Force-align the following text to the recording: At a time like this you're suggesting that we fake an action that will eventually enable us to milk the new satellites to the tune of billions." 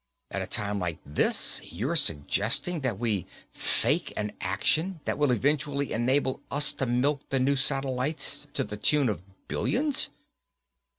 At 0.31 0.41
a 0.41 0.47
time 0.47 0.79
like 0.79 0.97
this 1.05 1.61
you're 1.63 1.95
suggesting 1.95 2.79
that 2.81 2.97
we 2.97 3.27
fake 3.51 4.11
an 4.17 4.31
action 4.41 4.99
that 5.05 5.19
will 5.19 5.29
eventually 5.29 5.93
enable 5.93 6.41
us 6.49 6.73
to 6.73 6.87
milk 6.87 7.29
the 7.29 7.39
new 7.39 7.55
satellites 7.55 8.47
to 8.55 8.63
the 8.63 8.77
tune 8.77 9.09
of 9.09 9.21
billions." 9.47 10.09